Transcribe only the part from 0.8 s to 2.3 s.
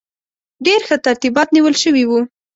ښه ترتیبات نیول شوي وو.